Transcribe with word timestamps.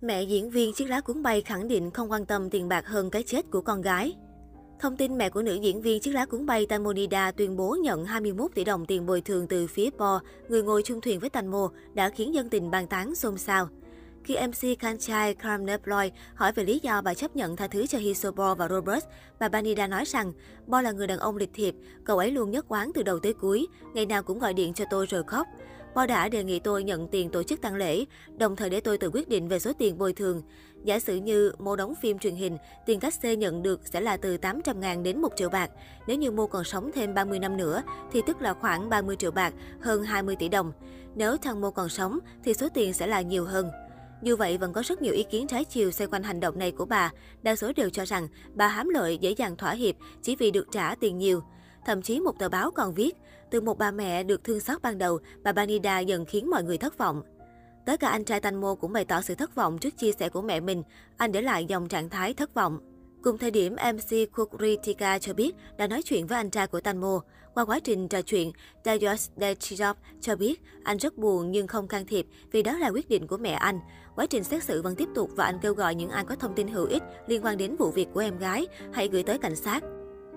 Mẹ 0.00 0.22
diễn 0.22 0.50
viên 0.50 0.72
chiếc 0.72 0.88
lá 0.88 1.00
cuốn 1.00 1.22
bay 1.22 1.40
khẳng 1.40 1.68
định 1.68 1.90
không 1.90 2.10
quan 2.10 2.26
tâm 2.26 2.50
tiền 2.50 2.68
bạc 2.68 2.86
hơn 2.86 3.10
cái 3.10 3.22
chết 3.22 3.50
của 3.50 3.60
con 3.60 3.82
gái. 3.82 4.12
Thông 4.78 4.96
tin 4.96 5.18
mẹ 5.18 5.30
của 5.30 5.42
nữ 5.42 5.54
diễn 5.54 5.82
viên 5.82 6.00
chiếc 6.00 6.10
lá 6.10 6.26
cuốn 6.26 6.46
bay 6.46 6.66
Tamonida 6.66 7.30
tuyên 7.30 7.56
bố 7.56 7.76
nhận 7.82 8.04
21 8.04 8.50
tỷ 8.54 8.64
đồng 8.64 8.86
tiền 8.86 9.06
bồi 9.06 9.20
thường 9.20 9.46
từ 9.48 9.66
phía 9.66 9.90
Po, 9.90 10.20
người 10.48 10.62
ngồi 10.62 10.82
chung 10.82 11.00
thuyền 11.00 11.20
với 11.20 11.30
Tanmo, 11.30 11.70
đã 11.94 12.08
khiến 12.08 12.34
dân 12.34 12.48
tình 12.48 12.70
bàn 12.70 12.86
tán 12.86 13.14
xôn 13.14 13.38
xao. 13.38 13.68
Khi 14.24 14.36
MC 14.46 14.78
Kanchai 14.78 15.34
Karneploy 15.34 16.10
hỏi 16.34 16.52
về 16.52 16.64
lý 16.64 16.80
do 16.82 17.02
bà 17.02 17.14
chấp 17.14 17.36
nhận 17.36 17.56
tha 17.56 17.66
thứ 17.66 17.86
cho 17.86 17.98
Hisobo 17.98 18.54
và 18.54 18.68
Robert, 18.68 19.04
bà 19.40 19.48
Banida 19.48 19.86
nói 19.86 20.04
rằng 20.04 20.32
Bo 20.66 20.80
là 20.80 20.92
người 20.92 21.06
đàn 21.06 21.18
ông 21.18 21.36
lịch 21.36 21.50
thiệp, 21.54 21.74
cậu 22.04 22.18
ấy 22.18 22.30
luôn 22.30 22.50
nhất 22.50 22.64
quán 22.68 22.90
từ 22.94 23.02
đầu 23.02 23.18
tới 23.18 23.32
cuối, 23.32 23.66
ngày 23.94 24.06
nào 24.06 24.22
cũng 24.22 24.38
gọi 24.38 24.54
điện 24.54 24.74
cho 24.74 24.84
tôi 24.90 25.06
rồi 25.06 25.22
khóc. 25.26 25.46
Bo 25.94 26.06
đã 26.06 26.28
đề 26.28 26.44
nghị 26.44 26.58
tôi 26.58 26.84
nhận 26.84 27.08
tiền 27.08 27.30
tổ 27.30 27.42
chức 27.42 27.60
tang 27.60 27.74
lễ, 27.74 28.04
đồng 28.36 28.56
thời 28.56 28.70
để 28.70 28.80
tôi 28.80 28.98
tự 28.98 29.10
quyết 29.12 29.28
định 29.28 29.48
về 29.48 29.58
số 29.58 29.72
tiền 29.72 29.98
bồi 29.98 30.12
thường. 30.12 30.42
Giả 30.84 31.00
sử 31.00 31.16
như 31.16 31.52
mua 31.58 31.76
đóng 31.76 31.94
phim 31.94 32.18
truyền 32.18 32.34
hình, 32.34 32.56
tiền 32.86 33.00
cách 33.00 33.14
xê 33.14 33.36
nhận 33.36 33.62
được 33.62 33.80
sẽ 33.84 34.00
là 34.00 34.16
từ 34.16 34.36
800 34.36 34.80
ngàn 34.80 35.02
đến 35.02 35.20
1 35.20 35.32
triệu 35.36 35.48
bạc. 35.48 35.70
Nếu 36.06 36.16
như 36.16 36.30
mua 36.30 36.46
còn 36.46 36.64
sống 36.64 36.90
thêm 36.94 37.14
30 37.14 37.38
năm 37.38 37.56
nữa, 37.56 37.82
thì 38.12 38.22
tức 38.26 38.42
là 38.42 38.54
khoảng 38.54 38.88
30 38.88 39.16
triệu 39.16 39.30
bạc, 39.30 39.54
hơn 39.80 40.02
20 40.02 40.36
tỷ 40.36 40.48
đồng. 40.48 40.72
Nếu 41.14 41.36
thằng 41.36 41.60
Mô 41.60 41.70
còn 41.70 41.88
sống, 41.88 42.18
thì 42.44 42.54
số 42.54 42.68
tiền 42.74 42.92
sẽ 42.92 43.06
là 43.06 43.20
nhiều 43.20 43.44
hơn. 43.44 43.70
Dù 44.22 44.36
vậy, 44.36 44.58
vẫn 44.58 44.72
có 44.72 44.82
rất 44.82 45.02
nhiều 45.02 45.14
ý 45.14 45.22
kiến 45.22 45.46
trái 45.46 45.64
chiều 45.64 45.90
xoay 45.90 46.08
quanh 46.08 46.22
hành 46.22 46.40
động 46.40 46.58
này 46.58 46.70
của 46.70 46.84
bà. 46.84 47.12
Đa 47.42 47.56
số 47.56 47.72
đều 47.76 47.90
cho 47.90 48.04
rằng 48.04 48.28
bà 48.54 48.68
hám 48.68 48.88
lợi 48.88 49.18
dễ 49.18 49.30
dàng 49.30 49.56
thỏa 49.56 49.72
hiệp 49.72 49.94
chỉ 50.22 50.36
vì 50.36 50.50
được 50.50 50.66
trả 50.72 50.94
tiền 50.94 51.18
nhiều. 51.18 51.42
Thậm 51.86 52.02
chí 52.02 52.20
một 52.20 52.38
tờ 52.38 52.48
báo 52.48 52.70
còn 52.70 52.94
viết, 52.94 53.16
từ 53.50 53.60
một 53.60 53.78
bà 53.78 53.90
mẹ 53.90 54.22
được 54.22 54.44
thương 54.44 54.60
xót 54.60 54.82
ban 54.82 54.98
đầu, 54.98 55.18
bà 55.42 55.52
Banida 55.52 56.00
dần 56.00 56.24
khiến 56.24 56.50
mọi 56.50 56.64
người 56.64 56.78
thất 56.78 56.98
vọng. 56.98 57.22
Tới 57.86 57.96
cả 57.96 58.08
anh 58.08 58.24
trai 58.24 58.40
Tanmo 58.40 58.74
cũng 58.74 58.92
bày 58.92 59.04
tỏ 59.04 59.20
sự 59.20 59.34
thất 59.34 59.54
vọng 59.54 59.78
trước 59.78 59.98
chia 59.98 60.12
sẻ 60.12 60.28
của 60.28 60.42
mẹ 60.42 60.60
mình. 60.60 60.82
Anh 61.16 61.32
để 61.32 61.42
lại 61.42 61.64
dòng 61.64 61.88
trạng 61.88 62.08
thái 62.08 62.34
thất 62.34 62.54
vọng. 62.54 62.78
Cùng 63.22 63.38
thời 63.38 63.50
điểm, 63.50 63.76
MC 63.94 64.32
Kukritika 64.36 65.18
cho 65.18 65.34
biết 65.34 65.56
đã 65.76 65.86
nói 65.86 66.02
chuyện 66.02 66.26
với 66.26 66.36
anh 66.36 66.50
trai 66.50 66.66
của 66.66 66.80
Tanmo. 66.80 67.20
Qua 67.54 67.64
quá 67.64 67.80
trình 67.80 68.08
trò 68.08 68.22
chuyện, 68.22 68.52
Dayos 68.84 69.30
Dechijov 69.36 69.94
cho 70.20 70.36
biết 70.36 70.62
anh 70.84 70.96
rất 70.96 71.16
buồn 71.16 71.50
nhưng 71.50 71.66
không 71.66 71.88
can 71.88 72.06
thiệp 72.06 72.26
vì 72.52 72.62
đó 72.62 72.78
là 72.78 72.88
quyết 72.88 73.08
định 73.08 73.26
của 73.26 73.36
mẹ 73.36 73.52
anh. 73.52 73.80
Quá 74.16 74.26
trình 74.26 74.44
xét 74.44 74.64
xử 74.64 74.82
vẫn 74.82 74.94
tiếp 74.94 75.08
tục 75.14 75.30
và 75.36 75.44
anh 75.44 75.58
kêu 75.62 75.74
gọi 75.74 75.94
những 75.94 76.10
ai 76.10 76.24
có 76.24 76.36
thông 76.36 76.54
tin 76.54 76.68
hữu 76.68 76.86
ích 76.86 77.02
liên 77.26 77.44
quan 77.44 77.56
đến 77.56 77.76
vụ 77.76 77.90
việc 77.90 78.08
của 78.14 78.20
em 78.20 78.38
gái 78.38 78.66
hãy 78.92 79.08
gửi 79.08 79.22
tới 79.22 79.38
cảnh 79.38 79.56
sát. 79.56 79.82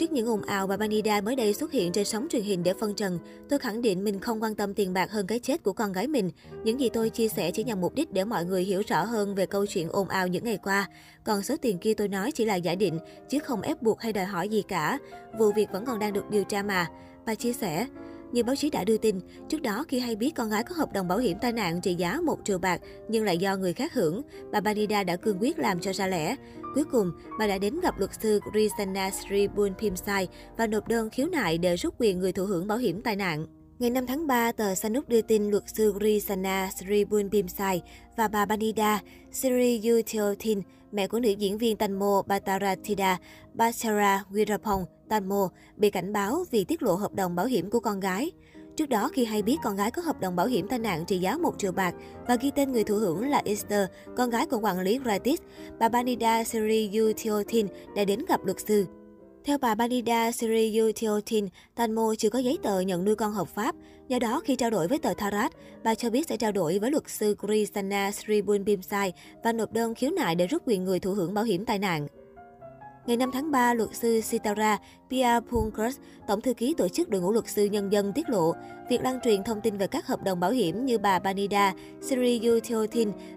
Trước 0.00 0.12
những 0.12 0.26
ồn 0.26 0.42
ào, 0.42 0.66
bà 0.66 0.76
Banida 0.76 1.20
mới 1.20 1.36
đây 1.36 1.54
xuất 1.54 1.72
hiện 1.72 1.92
trên 1.92 2.04
sóng 2.04 2.26
truyền 2.30 2.42
hình 2.42 2.62
để 2.62 2.74
phân 2.74 2.94
trần. 2.94 3.18
Tôi 3.48 3.58
khẳng 3.58 3.82
định 3.82 4.04
mình 4.04 4.20
không 4.20 4.42
quan 4.42 4.54
tâm 4.54 4.74
tiền 4.74 4.92
bạc 4.92 5.10
hơn 5.10 5.26
cái 5.26 5.38
chết 5.38 5.62
của 5.62 5.72
con 5.72 5.92
gái 5.92 6.06
mình. 6.06 6.30
Những 6.64 6.80
gì 6.80 6.88
tôi 6.88 7.10
chia 7.10 7.28
sẻ 7.28 7.50
chỉ 7.50 7.64
nhằm 7.64 7.80
mục 7.80 7.94
đích 7.94 8.12
để 8.12 8.24
mọi 8.24 8.44
người 8.44 8.64
hiểu 8.64 8.82
rõ 8.86 9.04
hơn 9.04 9.34
về 9.34 9.46
câu 9.46 9.66
chuyện 9.66 9.88
ồn 9.88 10.08
ào 10.08 10.26
những 10.26 10.44
ngày 10.44 10.58
qua. 10.62 10.88
Còn 11.24 11.42
số 11.42 11.56
tiền 11.62 11.78
kia 11.78 11.94
tôi 11.94 12.08
nói 12.08 12.32
chỉ 12.32 12.44
là 12.44 12.54
giả 12.54 12.74
định, 12.74 12.98
chứ 13.28 13.38
không 13.38 13.60
ép 13.60 13.82
buộc 13.82 14.00
hay 14.00 14.12
đòi 14.12 14.24
hỏi 14.24 14.48
gì 14.48 14.62
cả. 14.68 14.98
Vụ 15.38 15.52
việc 15.52 15.72
vẫn 15.72 15.84
còn 15.84 15.98
đang 15.98 16.12
được 16.12 16.30
điều 16.30 16.44
tra 16.44 16.62
mà. 16.62 16.86
Bà 17.26 17.34
chia 17.34 17.52
sẻ, 17.52 17.86
như 18.32 18.42
báo 18.44 18.56
chí 18.56 18.70
đã 18.70 18.84
đưa 18.84 18.96
tin, 18.96 19.20
trước 19.48 19.62
đó 19.62 19.84
khi 19.88 19.98
hay 19.98 20.16
biết 20.16 20.30
con 20.34 20.50
gái 20.50 20.62
có 20.64 20.74
hợp 20.74 20.92
đồng 20.92 21.08
bảo 21.08 21.18
hiểm 21.18 21.38
tai 21.40 21.52
nạn 21.52 21.80
trị 21.80 21.94
giá 21.94 22.20
1 22.20 22.38
triệu 22.44 22.58
bạc 22.58 22.80
nhưng 23.08 23.24
lại 23.24 23.38
do 23.38 23.56
người 23.56 23.72
khác 23.72 23.94
hưởng, 23.94 24.22
bà 24.52 24.60
Banida 24.60 25.04
đã 25.04 25.16
cương 25.16 25.38
quyết 25.40 25.58
làm 25.58 25.80
cho 25.80 25.92
ra 25.92 26.06
lẽ. 26.06 26.36
Cuối 26.74 26.84
cùng, 26.92 27.12
bà 27.38 27.46
đã 27.46 27.58
đến 27.58 27.80
gặp 27.80 27.98
luật 27.98 28.10
sư 28.22 28.40
Rizana 28.52 29.10
Sri 29.10 29.48
Bunpimsai 29.48 30.28
và 30.58 30.66
nộp 30.66 30.88
đơn 30.88 31.10
khiếu 31.10 31.26
nại 31.26 31.58
để 31.58 31.76
rút 31.76 31.94
quyền 31.98 32.18
người 32.18 32.32
thụ 32.32 32.44
hưởng 32.44 32.66
bảo 32.66 32.78
hiểm 32.78 33.02
tai 33.02 33.16
nạn. 33.16 33.46
Ngày 33.80 33.90
5 33.90 34.06
tháng 34.06 34.26
3, 34.26 34.52
tờ 34.52 34.74
Sanuk 34.74 35.08
đưa 35.08 35.22
tin 35.22 35.50
luật 35.50 35.62
sư 35.66 35.94
Grisana 35.98 36.70
Sri 36.76 37.04
và 38.16 38.28
bà 38.28 38.44
Banida 38.44 39.00
Siri 39.32 39.80
Yutiotin, 39.88 40.62
mẹ 40.92 41.06
của 41.06 41.20
nữ 41.20 41.28
diễn 41.28 41.58
viên 41.58 41.76
Tanmo 41.76 42.22
Bataratida 42.26 43.18
Bachara 43.54 44.24
Wirapong 44.30 44.84
Tanmo, 45.08 45.48
bị 45.76 45.90
cảnh 45.90 46.12
báo 46.12 46.44
vì 46.50 46.64
tiết 46.64 46.82
lộ 46.82 46.94
hợp 46.94 47.14
đồng 47.14 47.34
bảo 47.34 47.46
hiểm 47.46 47.70
của 47.70 47.80
con 47.80 48.00
gái. 48.00 48.30
Trước 48.76 48.88
đó, 48.88 49.10
khi 49.12 49.24
hay 49.24 49.42
biết 49.42 49.56
con 49.62 49.76
gái 49.76 49.90
có 49.90 50.02
hợp 50.02 50.20
đồng 50.20 50.36
bảo 50.36 50.46
hiểm 50.46 50.68
tai 50.68 50.78
nạn 50.78 51.04
trị 51.06 51.18
giá 51.18 51.36
1 51.36 51.54
triệu 51.58 51.72
bạc 51.72 51.94
và 52.28 52.36
ghi 52.36 52.50
tên 52.50 52.72
người 52.72 52.84
thụ 52.84 52.96
hưởng 52.96 53.28
là 53.28 53.42
Esther, 53.44 53.88
con 54.16 54.30
gái 54.30 54.46
của 54.46 54.58
quản 54.58 54.80
lý 54.80 54.98
Gratis, 54.98 55.40
bà 55.78 55.88
Banida 55.88 56.44
Siri 56.44 56.90
Yutiotin 56.98 57.66
đã 57.96 58.04
đến 58.04 58.20
gặp 58.28 58.44
luật 58.44 58.60
sư. 58.60 58.86
Theo 59.44 59.58
bà 59.58 59.74
Banida 59.74 60.32
Siriyu 60.32 60.90
Tanmo 61.74 62.14
chưa 62.18 62.30
có 62.30 62.38
giấy 62.38 62.58
tờ 62.62 62.80
nhận 62.80 63.04
nuôi 63.04 63.14
con 63.14 63.32
hợp 63.32 63.48
pháp. 63.48 63.74
Do 64.08 64.18
đó, 64.18 64.40
khi 64.44 64.56
trao 64.56 64.70
đổi 64.70 64.88
với 64.88 64.98
tờ 64.98 65.14
Tarat, 65.14 65.52
bà 65.84 65.94
cho 65.94 66.10
biết 66.10 66.28
sẽ 66.28 66.36
trao 66.36 66.52
đổi 66.52 66.78
với 66.78 66.90
luật 66.90 67.02
sư 67.06 67.36
Krisana 67.40 68.10
Sribunbimsai 68.12 69.12
và 69.44 69.52
nộp 69.52 69.72
đơn 69.72 69.94
khiếu 69.94 70.10
nại 70.10 70.34
để 70.34 70.46
rút 70.46 70.62
quyền 70.66 70.84
người 70.84 71.00
thụ 71.00 71.14
hưởng 71.14 71.34
bảo 71.34 71.44
hiểm 71.44 71.64
tai 71.64 71.78
nạn. 71.78 72.06
Ngày 73.06 73.16
5 73.16 73.30
tháng 73.32 73.50
3, 73.50 73.74
luật 73.74 73.88
sư 73.92 74.20
Sitara 74.20 74.78
Pia 75.10 75.40
Punkus, 75.50 75.96
tổng 76.28 76.40
thư 76.40 76.54
ký 76.54 76.74
tổ 76.74 76.88
chức 76.88 77.08
đội 77.08 77.20
ngũ 77.20 77.32
luật 77.32 77.48
sư 77.48 77.64
nhân 77.64 77.92
dân 77.92 78.12
tiết 78.12 78.28
lộ, 78.28 78.52
việc 78.90 79.02
lan 79.02 79.18
truyền 79.24 79.44
thông 79.44 79.60
tin 79.60 79.78
về 79.78 79.86
các 79.86 80.06
hợp 80.06 80.22
đồng 80.22 80.40
bảo 80.40 80.50
hiểm 80.50 80.86
như 80.86 80.98
bà 80.98 81.18
Banida, 81.18 81.74
Siriyu 82.02 82.58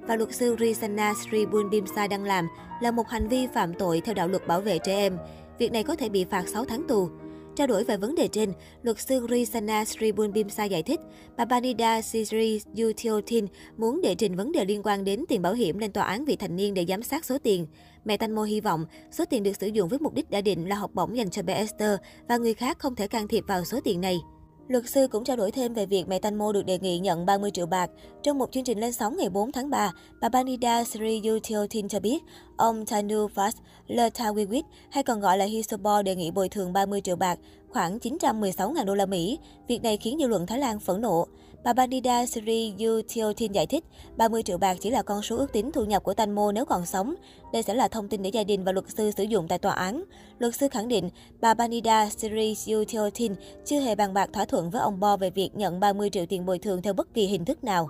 và 0.02 0.16
luật 0.16 0.34
sư 0.34 0.56
Risana 0.60 1.14
Sribunbimsai 1.14 2.08
đang 2.08 2.24
làm 2.24 2.48
là 2.82 2.92
một 2.92 3.08
hành 3.10 3.28
vi 3.28 3.48
phạm 3.54 3.74
tội 3.74 4.02
theo 4.02 4.16
đạo 4.16 4.28
luật 4.28 4.48
bảo 4.48 4.62
vệ 4.62 4.80
trẻ 4.80 4.96
em. 4.96 5.18
Việc 5.60 5.72
này 5.72 5.84
có 5.84 5.96
thể 5.96 6.10
bị 6.10 6.24
phạt 6.24 6.48
6 6.48 6.66
tháng 6.66 6.88
tù. 6.88 7.10
Trao 7.56 7.68
đổi 7.68 7.84
về 7.84 7.98
vấn 7.98 8.16
đề 8.16 8.28
trên, 8.28 8.54
luật 8.82 9.00
sư 9.00 9.28
Risana 9.30 9.86
Sribunbimsa 9.86 10.64
giải 10.64 10.84
thích, 10.84 11.00
bà 11.38 11.46
Banida 11.46 12.02
Siri 12.02 12.62
Yutiotin 12.78 13.46
muốn 13.78 14.02
đệ 14.02 14.16
trình 14.16 14.36
vấn 14.36 14.52
đề 14.52 14.66
liên 14.66 14.82
quan 14.84 15.04
đến 15.04 15.24
tiền 15.28 15.42
bảo 15.42 15.54
hiểm 15.54 15.78
lên 15.78 15.92
tòa 15.92 16.04
án 16.04 16.26
vị 16.26 16.36
thành 16.36 16.56
niên 16.56 16.74
để 16.74 16.86
giám 16.88 17.04
sát 17.04 17.26
số 17.26 17.38
tiền. 17.38 17.68
Mẹ 18.06 18.18
Tanmo 18.18 18.44
hy 18.44 18.62
vọng 18.62 18.86
số 19.12 19.26
tiền 19.26 19.44
được 19.44 19.56
sử 19.60 19.68
dụng 19.68 19.90
với 19.90 20.00
mục 20.00 20.14
đích 20.14 20.30
đã 20.30 20.42
định 20.42 20.70
là 20.70 20.76
học 20.76 20.92
bổng 20.94 21.18
dành 21.18 21.30
cho 21.30 21.44
bé 21.44 21.54
Esther 21.54 21.98
và 22.28 22.38
người 22.38 22.54
khác 22.54 22.80
không 22.80 22.96
thể 22.96 23.08
can 23.08 23.28
thiệp 23.28 23.44
vào 23.48 23.66
số 23.66 23.80
tiền 23.84 24.02
này. 24.02 24.20
Luật 24.68 24.90
sư 24.90 25.08
cũng 25.08 25.24
trao 25.24 25.38
đổi 25.38 25.52
thêm 25.52 25.74
về 25.74 25.86
việc 25.86 26.08
mẹ 26.08 26.20
Tanmo 26.20 26.52
được 26.52 26.66
đề 26.66 26.80
nghị 26.80 27.00
nhận 27.00 27.26
30 27.26 27.52
triệu 27.52 27.66
bạc. 27.66 27.90
Trong 28.24 28.38
một 28.38 28.52
chương 28.52 28.64
trình 28.64 28.80
lên 28.80 28.94
sóng 28.94 29.18
ngày 29.18 29.30
4 29.30 29.52
tháng 29.52 29.70
3, 29.70 29.92
bà 30.22 30.30
Banida 30.30 30.84
Sri 30.84 31.22
Yutiotin 31.28 31.88
cho 31.88 32.00
biết 32.00 32.24
ông 32.58 32.86
Tanu 32.86 33.28
Fas 33.36 33.52
Lertawiwit 33.88 34.64
hay 34.90 35.04
còn 35.04 35.20
gọi 35.20 35.38
là 35.38 35.46
Hisobo 35.46 36.02
đề 36.02 36.16
nghị 36.16 36.32
bồi 36.32 36.50
thường 36.50 36.74
30 36.74 37.02
triệu 37.02 37.16
bạc, 37.16 37.40
khoảng 37.70 37.98
916.000 37.98 38.86
đô 38.86 38.96
la 38.96 39.06
Mỹ. 39.06 39.40
Việc 39.68 39.84
này 39.84 39.98
khiến 39.98 40.18
dư 40.20 40.28
luận 40.28 40.48
Thái 40.48 40.60
Lan 40.60 40.80
phẫn 40.80 41.02
nộ. 41.02 41.28
Bà 41.64 41.74
Banida 41.74 42.26
Sri 42.26 42.74
Yutiotin 42.80 43.52
giải 43.52 43.66
thích, 43.66 43.84
30 44.18 44.44
triệu 44.44 44.58
bạc 44.58 44.78
chỉ 44.82 44.90
là 44.90 45.02
con 45.02 45.22
số 45.22 45.38
ước 45.38 45.54
tính 45.54 45.72
thu 45.72 45.86
nhập 45.86 46.04
của 46.04 46.14
Tanmo 46.14 46.52
nếu 46.52 46.66
còn 46.66 46.86
sống. 46.86 47.16
Đây 47.54 47.64
sẽ 47.64 47.74
là 47.74 47.88
thông 47.88 48.08
tin 48.08 48.22
để 48.24 48.30
gia 48.30 48.44
đình 48.44 48.64
và 48.64 48.72
luật 48.72 48.86
sư 48.98 49.12
sử 49.18 49.24
dụng 49.24 49.48
tại 49.48 49.60
tòa 49.60 49.74
án. 49.74 50.04
Luật 50.40 50.56
sư 50.56 50.68
khẳng 50.72 50.88
định, 50.88 51.10
bà 51.42 51.54
Banida 51.54 52.10
Sri 52.10 52.56
Yutiotin 52.68 53.36
chưa 53.66 53.80
hề 53.80 53.96
bàn 53.96 54.14
bạc 54.14 54.30
thỏa 54.34 54.46
thuận 54.46 54.70
với 54.70 54.82
ông 54.82 55.00
Bo 55.00 55.18
về 55.18 55.30
việc 55.30 55.50
nhận 55.56 55.80
30 55.80 56.10
triệu 56.10 56.26
tiền 56.26 56.46
bồi 56.46 56.60
thường 56.60 56.82
theo 56.82 56.94
bất 56.94 57.14
kỳ 57.14 57.26
hình 57.28 57.46
thức 57.46 57.64
nào. 57.64 57.90